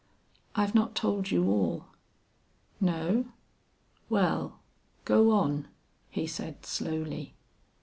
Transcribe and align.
"I've 0.55 0.73
not 0.73 0.95
told 0.95 1.29
you 1.29 1.47
all." 1.47 1.85
"No? 2.79 3.25
Well, 4.09 4.57
go 5.05 5.29
on," 5.29 5.67
he 6.09 6.25
said, 6.25 6.65
slowly. 6.65 7.35